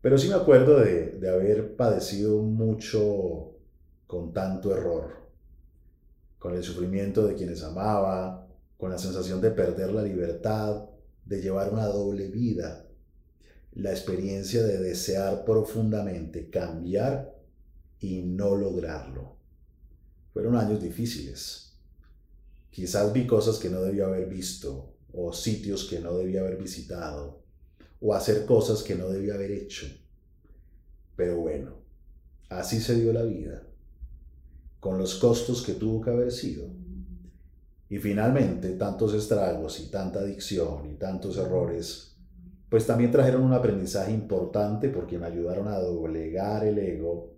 Pero 0.01 0.17
sí 0.17 0.29
me 0.29 0.35
acuerdo 0.35 0.79
de, 0.79 1.19
haber 1.29 1.75
padecido 1.75 2.41
mucho 2.41 3.57
con 4.07 4.31
tanto 4.31 4.75
error, 4.75 5.29
con 6.37 6.55
el 6.55 6.63
sufrimiento 6.63 7.27
de 7.27 7.35
quienes 7.35 7.63
amaba, 7.63 8.47
con 8.77 8.91
la 8.91 8.97
sensación 8.97 9.41
de 9.41 9.51
perder 9.51 9.91
la 9.91 10.01
libertad, 10.01 10.85
de 11.25 11.41
llevar 11.41 11.73
una 11.73 11.85
doble 11.85 12.29
vida, 12.29 12.87
la 13.73 13.91
experiencia 13.91 14.63
de 14.63 14.79
desear 14.79 15.43
profundamente 15.43 16.49
cambiar 16.49 17.35
y 17.99 18.21
no 18.21 18.55
lograrlo. 18.55 19.35
Fueron 20.33 20.55
años 20.55 20.81
difíciles. 20.81 21.77
Quizás 22.71 23.11
vi 23.11 23.27
cosas 23.27 23.57
que 23.57 23.69
no 23.69 23.81
debía 23.81 24.05
haber 24.05 24.29
visto 24.29 24.93
o 25.11 25.33
sitios 25.33 25.85
que 25.89 25.99
no 25.99 26.17
debía 26.17 26.39
haber 26.39 26.57
visitado 26.57 27.38
o 28.01 28.13
hacer 28.13 28.45
cosas 28.45 28.83
que 28.83 28.95
no 28.95 29.09
debía 29.09 29.33
haber 29.33 29.51
hecho. 29.51 29.87
Pero 31.15 31.37
bueno, 31.37 31.73
así 32.49 32.79
se 32.79 32.95
dio 32.95 33.11
la 33.11 33.23
vida, 33.23 33.63
con 34.79 34.97
los 34.97 35.15
costos 35.15 35.61
que 35.61 35.73
tuvo 35.73 36.01
que 36.01 36.09
haber 36.09 36.31
sido. 36.31 36.67
Y 37.89 37.97
finalmente, 37.97 38.69
tantos 38.75 39.13
estragos 39.13 39.79
y 39.79 39.87
tanta 39.87 40.19
adicción 40.19 40.89
y 40.91 40.95
tantos 40.95 41.37
errores, 41.37 42.15
pues 42.69 42.85
también 42.85 43.11
trajeron 43.11 43.43
un 43.43 43.53
aprendizaje 43.53 44.11
importante 44.11 44.89
porque 44.89 45.17
me 45.17 45.25
ayudaron 45.25 45.67
a 45.67 45.79
doblegar 45.79 46.63
el 46.65 46.77
ego, 46.77 47.33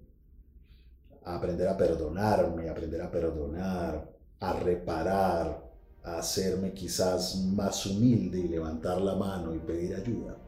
a 1.23 1.37
aprender 1.37 1.69
a 1.69 1.77
perdonarme, 1.77 2.67
a 2.67 2.73
aprender 2.73 3.01
a 3.01 3.09
perdonar, 3.09 4.11
a 4.41 4.53
reparar, 4.59 5.71
a 6.03 6.17
hacerme 6.17 6.73
quizás 6.73 7.37
más 7.37 7.85
humilde 7.85 8.39
y 8.39 8.47
levantar 8.49 8.99
la 8.99 9.15
mano 9.15 9.55
y 9.55 9.59
pedir 9.59 9.95
ayuda. 9.95 10.40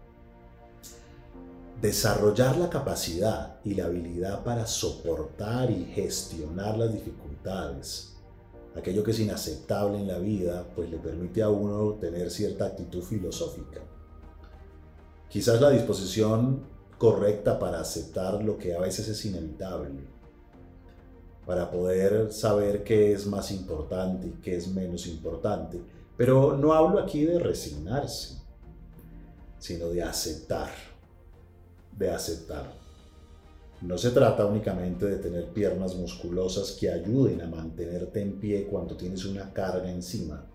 Desarrollar 1.82 2.58
la 2.58 2.70
capacidad 2.70 3.60
y 3.64 3.76
la 3.76 3.86
habilidad 3.86 4.44
para 4.44 4.66
soportar 4.66 5.70
y 5.70 5.86
gestionar 5.86 6.78
las 6.78 6.94
dificultades, 6.94 8.14
aquello 8.76 9.04
que 9.04 9.12
es 9.12 9.20
inaceptable 9.20 9.98
en 9.98 10.08
la 10.08 10.20
vida, 10.20 10.66
pues 10.76 10.90
le 10.90 10.98
permite 10.98 11.44
a 11.44 11.50
uno 11.50 11.94
tener 11.96 12.32
cierta 12.32 12.66
actitud 12.66 13.04
filosófica. 13.04 13.82
Quizás 15.30 15.60
la 15.60 15.72
disposición 15.72 16.64
correcta 16.98 17.60
para 17.60 17.82
aceptar 17.82 18.44
lo 18.44 18.58
que 18.58 18.74
a 18.74 18.80
veces 18.80 19.08
es 19.10 19.26
inevitable, 19.26 20.08
para 21.46 21.70
poder 21.70 22.32
saber 22.32 22.84
qué 22.84 23.12
es 23.12 23.26
más 23.26 23.52
importante 23.52 24.28
y 24.28 24.42
qué 24.42 24.56
es 24.56 24.68
menos 24.70 25.06
importante. 25.08 25.82
Pero 26.16 26.56
no 26.56 26.72
hablo 26.72 27.00
aquí 27.00 27.26
de 27.26 27.40
resignarse, 27.40 28.42
sino 29.60 29.90
de 29.90 30.04
aceptar, 30.04 30.70
de 31.98 32.12
aceptar. 32.12 32.84
No 33.82 33.98
se 33.98 34.12
trata 34.12 34.46
únicamente 34.46 35.06
de 35.06 35.18
tener 35.18 35.50
piernas 35.50 35.96
musculosas 35.96 36.72
que 36.72 36.90
ayuden 36.90 37.42
a 37.42 37.48
mantenerte 37.48 38.22
en 38.22 38.40
pie 38.40 38.66
cuando 38.66 38.96
tienes 38.96 39.26
una 39.26 39.52
carga 39.52 39.92
encima, 39.92 40.46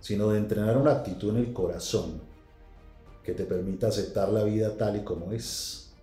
sino 0.00 0.28
de 0.28 0.38
entrenar 0.38 0.76
una 0.76 0.92
actitud 0.92 1.30
en 1.30 1.38
el 1.38 1.52
corazón 1.54 2.20
que 3.22 3.32
te 3.32 3.44
permita 3.44 3.88
aceptar 3.88 4.28
la 4.28 4.44
vida 4.44 4.76
tal 4.76 4.96
y 4.96 5.00
como 5.00 5.32
es. 5.32 5.94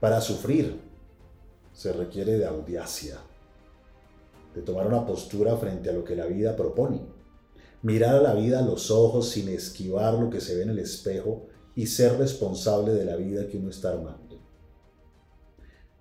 Para 0.00 0.20
sufrir 0.20 0.78
se 1.72 1.92
requiere 1.92 2.36
de 2.36 2.44
audacia, 2.44 3.16
de 4.54 4.60
tomar 4.60 4.86
una 4.86 5.06
postura 5.06 5.56
frente 5.56 5.88
a 5.88 5.94
lo 5.94 6.04
que 6.04 6.14
la 6.14 6.26
vida 6.26 6.54
propone, 6.54 7.00
mirar 7.80 8.16
a 8.16 8.20
la 8.20 8.34
vida 8.34 8.58
a 8.58 8.62
los 8.62 8.90
ojos 8.90 9.30
sin 9.30 9.48
esquivar 9.48 10.12
lo 10.14 10.28
que 10.28 10.42
se 10.42 10.56
ve 10.56 10.62
en 10.62 10.70
el 10.70 10.78
espejo 10.78 11.46
y 11.74 11.86
ser 11.86 12.18
responsable 12.18 12.92
de 12.92 13.04
la 13.04 13.16
vida 13.16 13.48
que 13.48 13.58
uno 13.58 13.70
está 13.70 13.90
armando. 13.90 14.38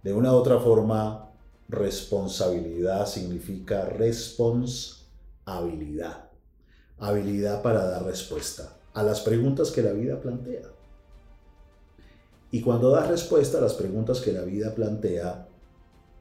De 0.03 0.13
una 0.13 0.33
u 0.33 0.35
otra 0.35 0.59
forma, 0.59 1.31
responsabilidad 1.69 3.07
significa 3.07 3.85
responsabilidad, 3.85 6.29
habilidad 6.99 7.61
para 7.61 7.85
dar 7.85 8.05
respuesta 8.05 8.77
a 8.93 9.03
las 9.03 9.21
preguntas 9.21 9.71
que 9.71 9.81
la 9.81 9.93
vida 9.93 10.19
plantea. 10.19 10.69
Y 12.51 12.61
cuando 12.61 12.91
das 12.91 13.07
respuesta 13.07 13.57
a 13.57 13.61
las 13.61 13.73
preguntas 13.73 14.21
que 14.21 14.31
la 14.31 14.43
vida 14.43 14.75
plantea, 14.75 15.47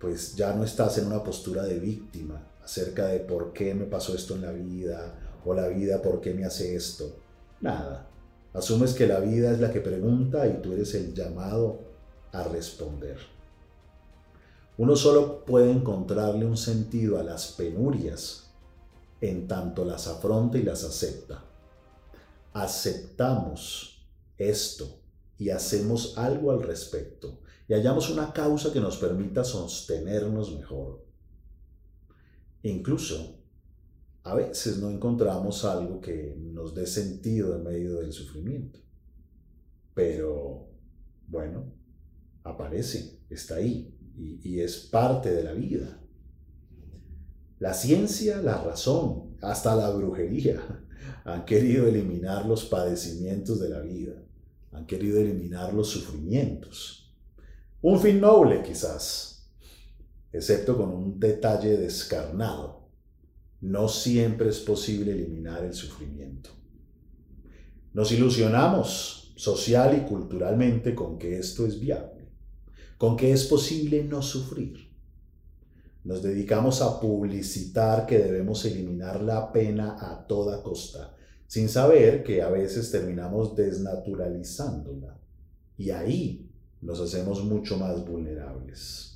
pues 0.01 0.35
ya 0.35 0.55
no 0.55 0.65
estás 0.65 0.97
en 0.97 1.07
una 1.07 1.23
postura 1.23 1.65
de 1.65 1.79
víctima 1.79 2.49
acerca 2.65 3.09
de 3.09 3.21
por 3.21 3.53
qué 3.53 3.75
me 3.75 3.85
pasó 3.85 4.15
esto 4.15 4.35
en 4.35 4.43
la 4.43 4.53
vida 4.53 5.15
o 5.45 5.53
la 5.53 5.69
vida 5.69 6.01
por 6.01 6.21
qué 6.21 6.33
me 6.33 6.45
hace 6.45 6.75
esto. 6.75 7.17
Nada. 7.61 8.09
Asumes 8.55 8.93
que 8.93 9.07
la 9.07 9.21
vida 9.21 9.53
es 9.53 9.61
la 9.61 9.73
que 9.73 9.81
pregunta 9.81 10.47
y 10.47 10.61
tú 10.61 10.73
eres 10.73 10.95
el 10.95 11.15
llamado 11.15 11.81
a 12.33 12.45
responder. 12.45 13.19
Uno 14.79 14.97
solo 14.97 15.45
puede 15.45 15.71
encontrarle 15.71 16.45
un 16.45 16.57
sentido 16.57 17.19
a 17.19 17.23
las 17.23 17.53
penurias 17.53 18.51
en 19.21 19.47
tanto 19.47 19.85
las 19.85 20.09
afronta 20.09 20.59
y 20.59 20.63
las 20.63 20.85
acepta. 20.85 21.45
Aceptamos 22.53 24.05
esto 24.37 25.01
y 25.39 25.51
hacemos 25.51 26.19
algo 26.19 26.51
al 26.51 26.63
respecto 26.63 27.39
y 27.69 27.75
hallamos 27.75 28.11
una 28.11 28.33
causa 28.33 28.73
que 28.73 28.81
nos 28.81 28.97
permita 28.97 29.45
sostenernos 29.45 30.55
mejor. 30.55 31.05
Incluso, 32.63 33.42
a 34.25 34.35
veces 34.35 34.79
no 34.79 34.91
encontramos 34.91 35.65
algo 35.65 36.01
que 36.01 36.37
nos 36.39 36.75
dé 36.75 36.87
sentido 36.87 37.57
en 37.57 37.65
medio 37.65 37.97
del 37.97 38.13
sufrimiento. 38.13 38.79
Pero, 39.95 40.69
bueno, 41.27 41.73
aparece, 42.45 43.21
está 43.29 43.57
ahí 43.57 43.95
y, 44.17 44.41
y 44.49 44.61
es 44.61 44.79
parte 44.79 45.31
de 45.33 45.45
la 45.45 45.53
vida. 45.53 46.01
La 47.59 47.75
ciencia, 47.75 48.41
la 48.41 48.63
razón, 48.63 49.37
hasta 49.41 49.75
la 49.77 49.91
brujería 49.91 50.61
han 51.25 51.45
querido 51.45 51.87
eliminar 51.87 52.47
los 52.47 52.65
padecimientos 52.65 53.61
de 53.61 53.69
la 53.69 53.81
vida, 53.81 54.15
han 54.73 54.87
querido 54.87 55.21
eliminar 55.21 55.75
los 55.75 55.89
sufrimientos 55.89 57.03
un 57.83 57.99
fin 57.99 58.21
noble 58.21 58.63
quizás, 58.63 59.51
excepto 60.33 60.77
con 60.77 60.91
un 60.91 61.19
detalle 61.19 61.77
descarnado. 61.77 62.82
No 63.63 63.89
siempre 63.89 64.49
es 64.49 64.59
posible 64.59 65.13
eliminar 65.13 65.65
el 65.65 65.73
sufrimiento. 65.73 66.51
Nos 67.95 68.11
ilusionamos 68.11 69.33
social 69.37 69.97
y 69.97 70.09
culturalmente 70.09 70.95
con 70.95 71.17
que 71.17 71.39
esto 71.39 71.65
es 71.65 71.79
viable, 71.79 72.29
con 72.99 73.17
que 73.17 73.31
es 73.33 73.45
posible 73.45 74.03
no 74.03 74.21
sufrir. 74.21 74.91
Nos 76.03 76.25
dedicamos 76.25 76.83
a 76.83 76.99
publicitar 76.99 78.05
que 78.05 78.19
debemos 78.19 78.65
eliminar 78.65 79.23
la 79.23 79.53
pena 79.53 79.97
a 80.01 80.27
toda 80.27 80.61
costa, 80.61 81.15
sin 81.47 81.69
saber 81.69 82.25
que 82.25 82.43
a 82.43 82.49
veces 82.49 82.91
terminamos 82.91 83.55
desnaturalizándola. 83.55 85.21
Y 85.77 85.91
ahí 85.91 86.51
nos 86.81 87.01
hacemos 87.01 87.45
mucho 87.45 87.79
más 87.79 88.05
vulnerables. 88.05 89.12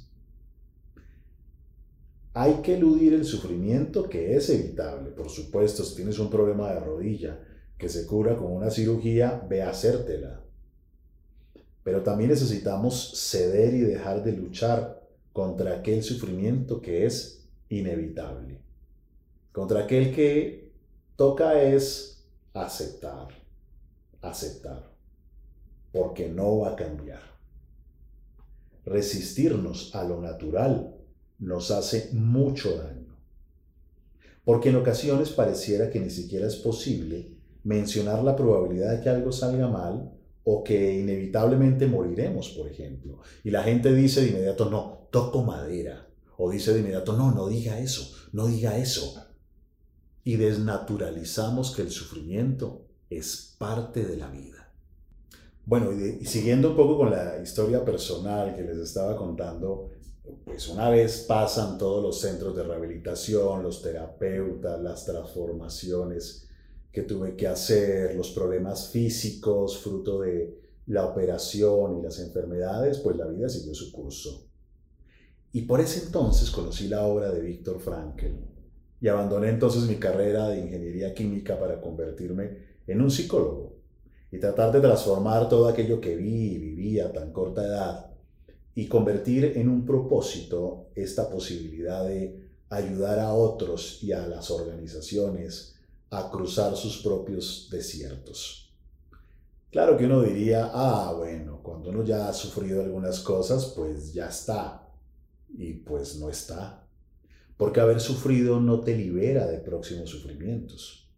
Hay 2.38 2.61
que 2.61 2.75
eludir 2.75 3.14
el 3.14 3.25
sufrimiento 3.25 4.11
que 4.11 4.37
es 4.37 4.50
evitable. 4.50 5.11
Por 5.11 5.31
supuesto, 5.31 5.83
si 5.83 5.97
tienes 5.97 6.19
un 6.19 6.28
problema 6.28 6.71
de 6.71 6.81
rodilla 6.81 7.40
que 7.78 7.88
se 7.88 8.07
cura 8.07 8.37
con 8.37 8.52
una 8.52 8.71
cirugía, 8.71 9.43
ve 9.49 9.62
a 9.62 9.71
hacértela. 9.71 10.45
Pero 11.83 12.02
también 12.02 12.28
necesitamos 12.28 13.19
ceder 13.31 13.73
y 13.73 13.81
dejar 13.81 14.23
de 14.23 14.33
luchar 14.33 15.02
contra 15.33 15.78
aquel 15.78 16.02
sufrimiento 16.02 16.83
que 16.83 17.07
es 17.07 17.49
inevitable. 17.71 18.61
Contra 19.50 19.85
aquel 19.85 20.14
que 20.14 20.75
toca 21.16 21.62
es 21.62 22.23
aceptar, 22.52 23.28
aceptar, 24.21 24.93
porque 25.90 26.28
no 26.28 26.59
va 26.59 26.73
a 26.73 26.76
cambiar 26.76 27.35
resistirnos 28.85 29.95
a 29.95 30.05
lo 30.05 30.21
natural 30.21 30.96
nos 31.38 31.71
hace 31.71 32.11
mucho 32.12 32.76
daño. 32.76 33.16
Porque 34.45 34.69
en 34.69 34.76
ocasiones 34.76 35.31
pareciera 35.31 35.90
que 35.90 36.00
ni 36.00 36.11
siquiera 36.11 36.47
es 36.47 36.57
posible 36.57 37.37
mencionar 37.64 38.23
la 38.23 38.37
probabilidad 38.37 38.93
de 38.93 39.02
que 39.02 39.09
algo 39.09 39.33
salga 39.33 39.66
mal 39.66 40.12
o 40.45 40.62
que 40.62 41.00
inevitablemente 41.00 41.88
moriremos, 41.88 42.50
por 42.50 42.69
ejemplo. 42.69 43.19
Y 43.43 43.50
la 43.50 43.64
gente 43.64 43.93
dice 43.93 44.21
de 44.21 44.28
inmediato, 44.28 44.71
no, 44.71 45.09
toco 45.11 45.43
madera. 45.43 46.07
O 46.38 46.50
dice 46.50 46.73
de 46.73 46.81
inmediato, 46.81 47.14
no, 47.14 47.33
no 47.33 47.49
diga 47.49 47.81
eso, 47.81 48.14
no 48.33 48.47
diga 48.47 48.78
eso. 48.78 49.26
Y 50.23 50.37
desnaturalizamos 50.37 51.75
que 51.75 51.83
el 51.83 51.90
sufrimiento 51.90 52.87
es 53.11 53.57
parte 53.59 54.05
de 54.05 54.16
la 54.16 54.31
vida. 54.31 54.73
Bueno, 55.64 55.90
y, 55.93 56.25
siguiendo 56.25 56.71
un 56.71 56.76
poco 56.76 56.97
con 56.97 57.11
la 57.11 57.43
historia 57.43 57.85
personal 57.85 58.55
que 58.55 58.62
les 58.62 58.76
estaba 58.76 59.16
contando, 59.16 59.90
pues 60.45 60.68
una 60.68 60.88
vez 60.88 61.25
pasan 61.28 61.78
todos 61.78 62.02
los 62.02 62.21
centros 62.21 62.56
de 62.56 62.62
rehabilitación, 62.62 63.62
los 63.62 63.83
terapeutas, 63.83 64.80
las 64.80 65.04
transformaciones 65.04 66.49
que 66.90 67.02
tuve 67.02 67.37
que 67.37 67.47
hacer, 67.47 68.14
los 68.14 68.30
problemas 68.30 68.88
físicos 68.88 69.78
fruto 69.78 70.21
de 70.21 70.59
la 70.87 71.04
operación 71.04 71.99
y 71.99 72.02
las 72.02 72.18
enfermedades, 72.21 72.99
pues 72.99 73.16
la 73.16 73.26
vida 73.26 73.49
siguió 73.49 73.75
su 73.75 73.92
curso. 73.92 74.49
Y 75.52 75.62
por 75.62 75.80
ese 75.80 76.06
entonces 76.06 76.50
conocí 76.50 76.88
la 76.88 77.04
obra 77.04 77.30
de 77.30 77.40
Víctor 77.40 77.80
Frankl 77.80 78.26
y 79.00 79.09
abandoné 79.09 79.50
entonces 79.50 79.83
mi 79.83 79.97
carrera 79.97 80.49
de 80.49 80.61
ingeniería 80.61 81.14
química 81.14 81.59
para 81.59 81.80
convertirme 81.80 82.59
en 82.87 83.00
un 83.00 83.11
psicólogo 83.11 83.76
y 84.30 84.38
tratar 84.38 84.73
de 84.73 84.80
transformar 84.80 85.49
todo 85.49 85.68
aquello 85.68 86.00
que 86.00 86.16
vi 86.16 86.52
y 86.52 86.59
viví 86.59 87.00
a 87.00 87.12
tan 87.12 87.33
corta 87.33 87.64
edad 87.64 88.15
y 88.76 88.87
convertir 88.88 89.54
en 89.56 89.71
un 89.71 89.87
propósito 89.87 90.90
esta 90.95 91.30
posibilidad 91.30 92.04
de 92.04 92.47
ayudar 92.68 93.18
a 93.18 93.33
otros 93.33 94.02
y 94.02 94.12
a 94.12 94.26
las 94.26 94.50
organizaciones 94.50 95.76
a 96.11 96.30
cruzar 96.30 96.76
sus 96.76 96.99
propios 96.99 97.68
desiertos. 97.71 98.71
Claro 99.71 99.97
que 99.97 100.04
uno 100.04 100.23
diría, 100.23 100.71
ah, 100.75 101.14
bueno, 101.16 101.61
cuando 101.62 101.88
uno 101.88 102.04
ya 102.04 102.28
ha 102.28 102.35
sufrido 102.35 102.83
algunas 102.83 103.21
cosas, 103.21 103.73
pues 103.75 104.12
ya 104.12 104.28
está. 104.28 104.87
Y 105.56 105.73
pues 105.73 106.16
no 106.16 106.28
está. 106.28 106.87
Porque 107.56 107.80
haber 107.80 107.99
sufrido 107.99 108.61
no 108.61 108.80
te 108.80 108.95
libera 108.95 109.47
de 109.47 109.59
próximos 109.59 110.11
sufrimientos. 110.11 111.09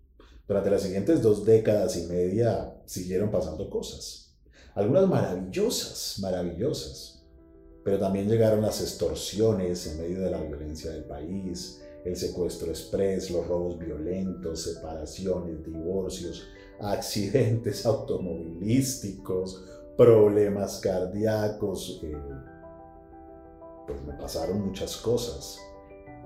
Durante 0.46 0.70
las 0.70 0.82
siguientes 0.82 1.22
dos 1.22 1.44
décadas 1.44 1.96
y 1.96 2.06
media 2.06 2.80
siguieron 2.86 3.32
pasando 3.32 3.68
cosas. 3.68 4.36
Algunas 4.76 5.08
maravillosas, 5.08 6.20
maravillosas. 6.20 7.17
Pero 7.88 8.00
también 8.00 8.28
llegaron 8.28 8.60
las 8.60 8.82
extorsiones 8.82 9.86
en 9.86 9.96
medio 9.96 10.20
de 10.20 10.30
la 10.30 10.42
violencia 10.42 10.90
del 10.90 11.04
país, 11.04 11.82
el 12.04 12.16
secuestro 12.16 12.68
express, 12.68 13.30
los 13.30 13.46
robos 13.46 13.78
violentos, 13.78 14.62
separaciones, 14.62 15.64
divorcios, 15.64 16.46
accidentes 16.80 17.86
automovilísticos, 17.86 19.64
problemas 19.96 20.80
cardíacos. 20.80 22.02
Eh, 22.04 22.14
pues 23.86 24.04
me 24.04 24.12
pasaron 24.12 24.66
muchas 24.66 24.98
cosas. 24.98 25.58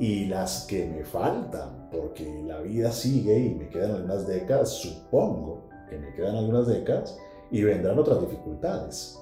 Y 0.00 0.24
las 0.24 0.66
que 0.66 0.84
me 0.84 1.04
faltan, 1.04 1.90
porque 1.92 2.42
la 2.44 2.60
vida 2.60 2.90
sigue 2.90 3.38
y 3.38 3.54
me 3.54 3.68
quedan 3.68 3.92
algunas 3.92 4.26
décadas, 4.26 4.70
supongo 4.70 5.68
que 5.88 5.96
me 5.96 6.12
quedan 6.12 6.34
algunas 6.34 6.66
décadas 6.66 7.16
y 7.52 7.62
vendrán 7.62 8.00
otras 8.00 8.20
dificultades. 8.20 9.21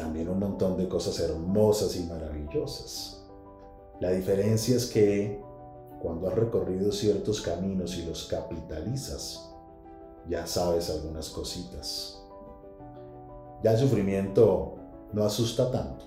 También 0.00 0.30
un 0.30 0.38
montón 0.38 0.78
de 0.78 0.88
cosas 0.88 1.20
hermosas 1.20 1.94
y 1.94 2.04
maravillosas. 2.04 3.22
La 4.00 4.10
diferencia 4.12 4.74
es 4.74 4.86
que 4.86 5.44
cuando 6.00 6.26
has 6.26 6.34
recorrido 6.36 6.90
ciertos 6.90 7.42
caminos 7.42 7.98
y 7.98 8.06
los 8.06 8.24
capitalizas, 8.24 9.52
ya 10.26 10.46
sabes 10.46 10.88
algunas 10.88 11.28
cositas. 11.28 12.18
Ya 13.62 13.72
el 13.72 13.78
sufrimiento 13.78 14.76
no 15.12 15.22
asusta 15.22 15.70
tanto. 15.70 16.06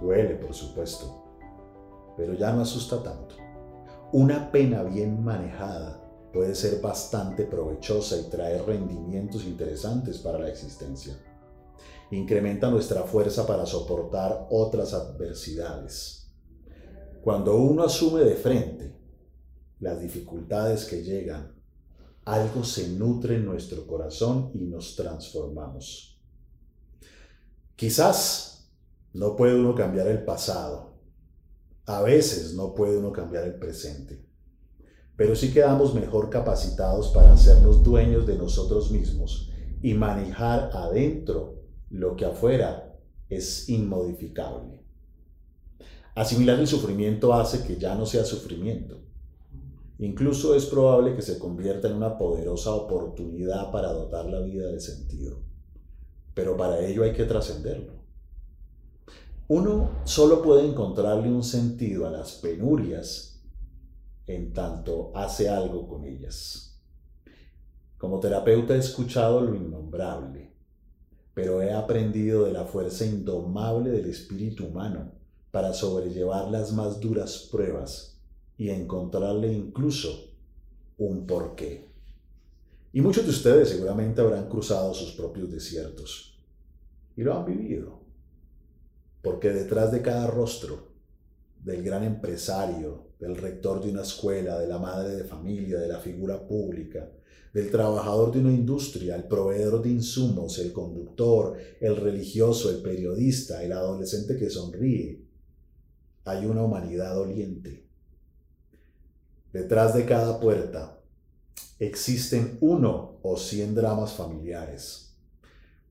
Duele, 0.00 0.36
por 0.36 0.54
supuesto, 0.54 1.26
pero 2.16 2.32
ya 2.32 2.54
no 2.54 2.62
asusta 2.62 3.02
tanto. 3.02 3.34
Una 4.12 4.50
pena 4.50 4.82
bien 4.82 5.22
manejada 5.22 6.00
puede 6.32 6.54
ser 6.54 6.80
bastante 6.80 7.44
provechosa 7.44 8.16
y 8.16 8.30
traer 8.30 8.64
rendimientos 8.64 9.44
interesantes 9.44 10.16
para 10.16 10.38
la 10.38 10.48
existencia. 10.48 11.14
Incrementa 12.12 12.70
nuestra 12.70 13.02
fuerza 13.02 13.46
para 13.46 13.66
soportar 13.66 14.46
otras 14.50 14.94
adversidades. 14.94 16.30
Cuando 17.22 17.56
uno 17.56 17.82
asume 17.82 18.20
de 18.20 18.34
frente 18.34 18.96
las 19.80 20.00
dificultades 20.00 20.84
que 20.84 21.02
llegan, 21.02 21.60
algo 22.24 22.62
se 22.62 22.88
nutre 22.90 23.36
en 23.36 23.44
nuestro 23.44 23.86
corazón 23.86 24.52
y 24.54 24.66
nos 24.66 24.94
transformamos. 24.94 26.20
Quizás 27.74 28.70
no 29.12 29.34
puede 29.34 29.58
uno 29.58 29.74
cambiar 29.74 30.06
el 30.06 30.24
pasado. 30.24 30.92
A 31.86 32.02
veces 32.02 32.54
no 32.54 32.74
puede 32.74 32.98
uno 32.98 33.10
cambiar 33.10 33.44
el 33.44 33.58
presente 33.58 34.32
pero 35.16 35.36
sí 35.36 35.52
quedamos 35.52 35.94
mejor 35.94 36.30
capacitados 36.30 37.08
para 37.08 37.32
hacernos 37.32 37.82
dueños 37.84 38.26
de 38.26 38.36
nosotros 38.36 38.90
mismos 38.90 39.50
y 39.80 39.94
manejar 39.94 40.70
adentro 40.72 41.61
lo 41.92 42.16
que 42.16 42.24
afuera 42.24 42.98
es 43.28 43.68
inmodificable. 43.68 44.80
Asimilar 46.14 46.58
el 46.58 46.66
sufrimiento 46.66 47.34
hace 47.34 47.64
que 47.64 47.76
ya 47.76 47.94
no 47.94 48.06
sea 48.06 48.24
sufrimiento. 48.24 49.00
Incluso 49.98 50.54
es 50.54 50.66
probable 50.66 51.14
que 51.14 51.22
se 51.22 51.38
convierta 51.38 51.88
en 51.88 51.96
una 51.96 52.18
poderosa 52.18 52.72
oportunidad 52.72 53.70
para 53.70 53.92
dotar 53.92 54.24
la 54.26 54.40
vida 54.40 54.68
de 54.68 54.80
sentido. 54.80 55.38
Pero 56.34 56.56
para 56.56 56.80
ello 56.80 57.04
hay 57.04 57.12
que 57.12 57.24
trascenderlo. 57.24 57.92
Uno 59.48 59.90
solo 60.04 60.42
puede 60.42 60.66
encontrarle 60.66 61.28
un 61.28 61.44
sentido 61.44 62.06
a 62.06 62.10
las 62.10 62.32
penurias 62.32 63.42
en 64.26 64.54
tanto 64.54 65.12
hace 65.14 65.50
algo 65.50 65.86
con 65.86 66.04
ellas. 66.04 66.80
Como 67.98 68.18
terapeuta 68.18 68.74
he 68.74 68.78
escuchado 68.78 69.42
lo 69.42 69.54
innombrable, 69.54 70.51
pero 71.34 71.62
he 71.62 71.72
aprendido 71.72 72.44
de 72.44 72.52
la 72.52 72.64
fuerza 72.64 73.06
indomable 73.06 73.90
del 73.90 74.06
espíritu 74.06 74.66
humano 74.66 75.12
para 75.50 75.72
sobrellevar 75.72 76.50
las 76.50 76.72
más 76.72 77.00
duras 77.00 77.48
pruebas 77.50 78.20
y 78.56 78.70
encontrarle 78.70 79.52
incluso 79.52 80.30
un 80.98 81.26
porqué. 81.26 81.90
Y 82.92 83.00
muchos 83.00 83.24
de 83.24 83.30
ustedes 83.30 83.70
seguramente 83.70 84.20
habrán 84.20 84.48
cruzado 84.48 84.92
sus 84.92 85.12
propios 85.12 85.50
desiertos 85.50 86.38
y 87.16 87.22
lo 87.22 87.34
han 87.34 87.46
vivido, 87.46 88.00
porque 89.22 89.50
detrás 89.50 89.92
de 89.92 90.02
cada 90.02 90.26
rostro 90.26 90.92
del 91.62 91.82
gran 91.82 92.04
empresario, 92.04 93.12
del 93.18 93.36
rector 93.36 93.82
de 93.82 93.90
una 93.90 94.02
escuela, 94.02 94.58
de 94.58 94.66
la 94.66 94.78
madre 94.78 95.14
de 95.16 95.24
familia, 95.24 95.78
de 95.78 95.88
la 95.88 96.00
figura 96.00 96.46
pública, 96.46 97.08
del 97.52 97.70
trabajador 97.70 98.32
de 98.32 98.40
una 98.40 98.52
industria, 98.52 99.14
el 99.16 99.24
proveedor 99.24 99.82
de 99.82 99.90
insumos, 99.90 100.58
el 100.58 100.72
conductor, 100.72 101.56
el 101.80 101.96
religioso, 101.96 102.70
el 102.70 102.82
periodista, 102.82 103.62
el 103.62 103.72
adolescente 103.72 104.36
que 104.36 104.48
sonríe. 104.48 105.22
Hay 106.24 106.46
una 106.46 106.62
humanidad 106.62 107.14
doliente. 107.14 107.86
Detrás 109.52 109.94
de 109.94 110.06
cada 110.06 110.40
puerta 110.40 110.98
existen 111.78 112.56
uno 112.60 113.18
o 113.22 113.36
cien 113.36 113.74
dramas 113.74 114.12
familiares, 114.14 115.14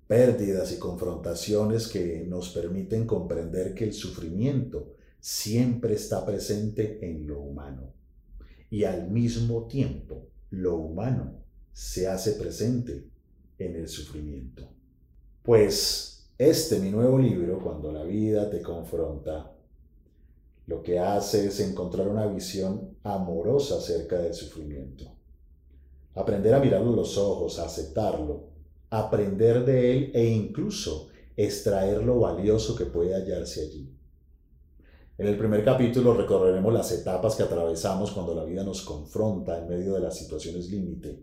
pérdidas 0.07 0.71
y 0.71 0.79
confrontaciones 0.79 1.87
que 1.87 2.25
nos 2.27 2.49
permiten 2.49 3.05
comprender 3.05 3.75
que 3.75 3.83
el 3.83 3.93
sufrimiento 3.93 4.95
siempre 5.19 5.93
está 5.93 6.25
presente 6.25 7.05
en 7.07 7.27
lo 7.27 7.39
humano. 7.39 7.93
Y 8.71 8.85
al 8.85 9.11
mismo 9.11 9.67
tiempo, 9.67 10.30
lo 10.51 10.75
humano 10.75 11.43
se 11.73 12.07
hace 12.07 12.33
presente 12.33 13.05
en 13.57 13.75
el 13.75 13.87
sufrimiento. 13.87 14.67
Pues 15.43 16.29
este 16.37 16.79
mi 16.79 16.89
nuevo 16.89 17.17
libro, 17.17 17.59
cuando 17.59 17.91
la 17.91 18.03
vida 18.03 18.49
te 18.49 18.61
confronta, 18.61 19.51
lo 20.67 20.83
que 20.83 20.99
hace 20.99 21.47
es 21.47 21.59
encontrar 21.59 22.07
una 22.07 22.27
visión 22.27 22.97
amorosa 23.03 23.77
acerca 23.77 24.19
del 24.19 24.33
sufrimiento. 24.33 25.05
Aprender 26.15 26.53
a 26.53 26.59
mirarlo 26.59 26.91
los 26.91 27.17
ojos, 27.17 27.57
a 27.59 27.65
aceptarlo, 27.65 28.49
aprender 28.89 29.65
de 29.65 29.91
él 29.91 30.11
e 30.13 30.25
incluso 30.25 31.09
extraer 31.37 32.03
lo 32.03 32.19
valioso 32.19 32.75
que 32.75 32.85
puede 32.85 33.15
hallarse 33.15 33.61
allí. 33.61 33.89
En 35.21 35.27
el 35.27 35.37
primer 35.37 35.63
capítulo 35.63 36.15
recorreremos 36.15 36.73
las 36.73 36.91
etapas 36.91 37.35
que 37.35 37.43
atravesamos 37.43 38.09
cuando 38.09 38.33
la 38.33 38.43
vida 38.43 38.63
nos 38.63 38.81
confronta 38.81 39.59
en 39.59 39.69
medio 39.69 39.93
de 39.93 39.99
las 39.99 40.17
situaciones 40.17 40.71
límite. 40.71 41.19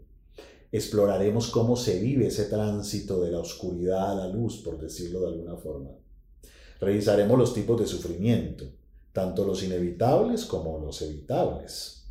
Exploraremos 0.70 1.48
cómo 1.48 1.74
se 1.74 1.98
vive 1.98 2.28
ese 2.28 2.44
tránsito 2.44 3.20
de 3.20 3.32
la 3.32 3.40
oscuridad 3.40 4.12
a 4.12 4.14
la 4.14 4.28
luz, 4.28 4.58
por 4.58 4.78
decirlo 4.78 5.22
de 5.22 5.26
alguna 5.26 5.56
forma. 5.56 5.90
Revisaremos 6.80 7.36
los 7.36 7.52
tipos 7.52 7.80
de 7.80 7.88
sufrimiento, 7.88 8.66
tanto 9.12 9.44
los 9.44 9.64
inevitables 9.64 10.44
como 10.44 10.78
los 10.78 11.02
evitables. 11.02 12.04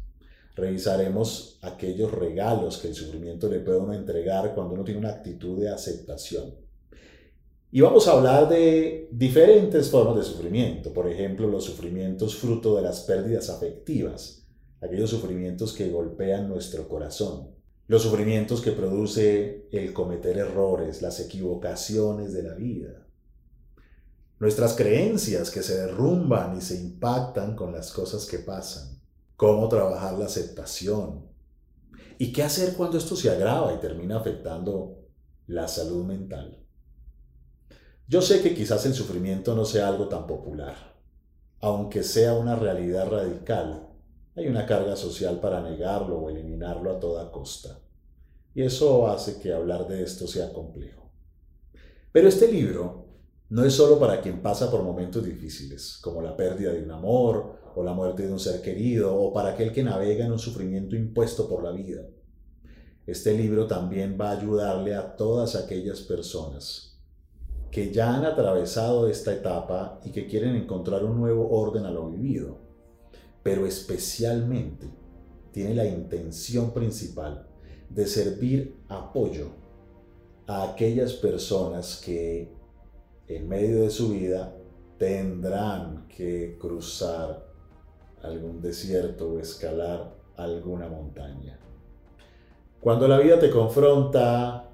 Revisaremos 0.57 1.57
aquellos 1.61 2.11
regalos 2.11 2.79
que 2.79 2.89
el 2.89 2.95
sufrimiento 2.95 3.47
le 3.47 3.61
puede 3.61 3.77
uno 3.77 3.93
entregar 3.93 4.53
cuando 4.53 4.73
uno 4.73 4.83
tiene 4.83 4.99
una 4.99 5.11
actitud 5.11 5.61
de 5.61 5.69
aceptación 5.69 6.66
y 7.69 7.81
vamos 7.81 8.07
a 8.07 8.13
hablar 8.13 8.47
de 8.47 9.09
diferentes 9.11 9.89
formas 9.89 10.15
de 10.15 10.23
sufrimiento, 10.23 10.93
por 10.93 11.09
ejemplo, 11.09 11.47
los 11.47 11.65
sufrimientos 11.65 12.37
fruto 12.37 12.77
de 12.77 12.81
las 12.81 13.01
pérdidas 13.01 13.49
afectivas, 13.49 14.47
aquellos 14.79 15.09
sufrimientos 15.09 15.73
que 15.73 15.89
golpean 15.89 16.47
nuestro 16.47 16.87
corazón, 16.87 17.49
los 17.87 18.03
sufrimientos 18.03 18.61
que 18.61 18.71
produce 18.71 19.67
el 19.71 19.91
cometer 19.91 20.37
errores, 20.37 21.01
las 21.01 21.19
equivocaciones 21.19 22.31
de 22.31 22.43
la 22.43 22.53
vida, 22.53 23.05
nuestras 24.39 24.73
creencias 24.73 25.51
que 25.51 25.61
se 25.61 25.77
derrumban 25.77 26.57
y 26.57 26.61
se 26.61 26.79
impactan 26.79 27.55
con 27.55 27.73
las 27.73 27.91
cosas 27.91 28.25
que 28.25 28.39
pasan, 28.39 29.01
cómo 29.35 29.67
trabajar 29.67 30.17
la 30.17 30.25
aceptación 30.25 31.25
y 32.17 32.31
qué 32.31 32.43
hacer 32.43 32.75
cuando 32.75 32.97
esto 32.97 33.17
se 33.17 33.29
agrava 33.29 33.73
y 33.73 33.79
termina 33.79 34.17
afectando 34.17 35.03
la 35.47 35.67
salud 35.67 36.05
mental. 36.05 36.66
Yo 38.09 38.21
sé 38.21 38.41
que 38.41 38.55
quizás 38.55 38.85
el 38.85 38.93
sufrimiento 38.93 39.53
no 39.53 39.65
sea 39.65 39.89
algo 39.89 40.07
tan 40.07 40.27
popular. 40.27 40.95
Aunque 41.59 42.03
sea 42.03 42.35
una 42.35 42.55
realidad 42.55 43.09
radical, 43.09 43.89
hay 44.33 44.47
una 44.47 44.65
carga 44.65 44.95
social 44.95 45.41
para 45.41 45.61
negarlo 45.61 46.17
o 46.17 46.29
eliminarlo 46.29 46.89
a 46.89 47.01
toda 47.01 47.29
costa. 47.33 47.81
Y 48.55 48.61
eso 48.61 49.07
hace 49.07 49.41
que 49.41 49.51
hablar 49.51 49.89
de 49.89 50.03
esto 50.03 50.25
sea 50.25 50.53
complejo. 50.53 51.11
Pero 52.13 52.29
este 52.29 52.49
libro 52.49 53.07
no 53.49 53.65
es 53.65 53.73
solo 53.73 53.99
para 53.99 54.21
quien 54.21 54.41
pasa 54.41 54.71
por 54.71 54.83
momentos 54.83 55.25
difíciles, 55.25 55.99
como 56.01 56.21
la 56.21 56.37
pérdida 56.37 56.71
de 56.71 56.83
un 56.83 56.91
amor 56.91 57.57
o 57.75 57.83
la 57.83 57.93
muerte 57.93 58.25
de 58.25 58.31
un 58.31 58.39
ser 58.39 58.61
querido, 58.61 59.13
o 59.19 59.33
para 59.33 59.49
aquel 59.49 59.73
que 59.73 59.83
navega 59.83 60.25
en 60.25 60.31
un 60.31 60.39
sufrimiento 60.39 60.95
impuesto 60.95 61.49
por 61.49 61.61
la 61.61 61.71
vida. 61.71 62.07
Este 63.05 63.33
libro 63.33 63.67
también 63.67 64.17
va 64.19 64.29
a 64.29 64.39
ayudarle 64.39 64.95
a 64.95 65.17
todas 65.17 65.57
aquellas 65.57 65.99
personas 65.99 66.96
que 67.71 67.91
ya 67.91 68.15
han 68.15 68.25
atravesado 68.25 69.07
esta 69.07 69.33
etapa 69.33 69.99
y 70.03 70.11
que 70.11 70.27
quieren 70.27 70.55
encontrar 70.55 71.03
un 71.03 71.19
nuevo 71.19 71.49
orden 71.49 71.85
a 71.85 71.91
lo 71.91 72.09
vivido, 72.09 72.57
pero 73.43 73.65
especialmente 73.65 74.89
tiene 75.51 75.73
la 75.73 75.85
intención 75.85 76.71
principal 76.71 77.47
de 77.89 78.05
servir 78.05 78.77
apoyo 78.89 79.49
a 80.47 80.63
aquellas 80.63 81.13
personas 81.13 82.01
que 82.03 82.53
en 83.27 83.47
medio 83.47 83.81
de 83.81 83.89
su 83.89 84.09
vida 84.09 84.55
tendrán 84.97 86.07
que 86.07 86.57
cruzar 86.59 87.45
algún 88.23 88.61
desierto 88.61 89.33
o 89.33 89.39
escalar 89.39 90.15
alguna 90.35 90.87
montaña. 90.87 91.59
Cuando 92.79 93.07
la 93.07 93.19
vida 93.19 93.39
te 93.39 93.49
confronta, 93.49 94.69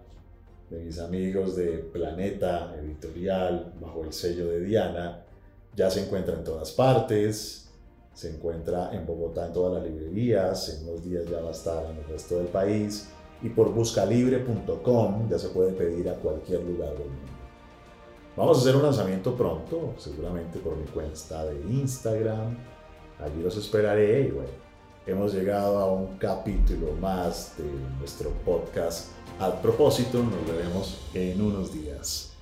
de 0.73 0.83
mis 0.83 0.99
amigos 0.99 1.55
de 1.55 1.77
Planeta 1.77 2.75
Editorial, 2.79 3.73
bajo 3.79 4.03
el 4.03 4.12
sello 4.12 4.47
de 4.47 4.62
Diana, 4.62 5.23
ya 5.75 5.91
se 5.91 6.03
encuentra 6.03 6.33
en 6.36 6.43
todas 6.43 6.71
partes, 6.71 7.69
se 8.13 8.29
encuentra 8.29 8.91
en 8.93 9.05
Bogotá 9.05 9.47
en 9.47 9.53
todas 9.53 9.73
las 9.73 9.83
librerías, 9.83 10.69
en 10.69 10.89
unos 10.89 11.03
días 11.05 11.25
ya 11.29 11.41
va 11.41 11.49
a 11.49 11.51
estar 11.51 11.86
en 11.86 11.97
el 11.97 12.03
resto 12.05 12.38
del 12.38 12.47
país 12.47 13.07
y 13.43 13.49
por 13.49 13.71
buscalibre.com 13.71 15.29
ya 15.29 15.38
se 15.38 15.49
puede 15.49 15.73
pedir 15.73 16.09
a 16.09 16.15
cualquier 16.15 16.63
lugar 16.63 16.91
del 16.93 17.07
mundo. 17.07 17.31
Vamos 18.36 18.57
a 18.57 18.62
hacer 18.62 18.75
un 18.75 18.81
lanzamiento 18.81 19.36
pronto, 19.36 19.93
seguramente 19.97 20.57
por 20.57 20.75
mi 20.75 20.86
cuenta 20.86 21.45
de 21.45 21.55
Instagram. 21.71 22.57
Allí 23.19 23.43
los 23.43 23.55
esperaré 23.57 24.21
y 24.21 24.31
bueno, 24.31 24.49
hemos 25.05 25.33
llegado 25.33 25.79
a 25.79 25.91
un 25.91 26.17
capítulo 26.17 26.93
más 27.01 27.53
de 27.57 27.65
nuestro 27.99 28.29
podcast. 28.45 29.09
Al 29.39 29.59
propósito, 29.61 30.23
nos 30.23 30.47
veremos 30.47 30.99
en 31.13 31.41
unos 31.41 31.73
días. 31.73 32.33